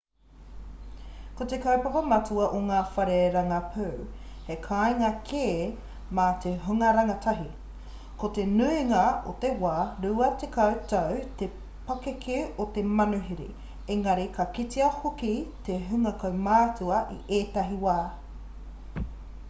ko 1.39 1.45
te 1.49 1.57
kaupapa 1.63 1.99
matua 2.13 2.45
a 2.59 2.61
ngā 2.69 2.77
whare 2.93 3.17
rangapū 3.33 3.89
he 4.47 4.55
kāinga 4.63 5.11
kē 5.31 5.41
mā 6.21 6.25
te 6.45 6.53
hunga 6.63 6.89
rangatahi 7.01 7.45
ko 8.23 8.31
te 8.39 8.45
nuingā 8.55 9.03
o 9.33 9.35
te 9.45 9.51
wā 9.65 9.75
20 10.07 10.73
tau 10.95 11.21
te 11.43 11.51
pakeke 11.91 12.39
o 12.67 12.69
te 12.79 12.87
manuhiri 13.03 13.47
engari 13.99 14.27
ka 14.41 14.49
kitea 14.59 14.89
hoki 14.99 15.33
te 15.69 15.77
hunga 15.93 16.15
kaumātua 16.25 17.07
i 17.19 17.23
ētahi 17.45 17.79
wā 17.89 17.97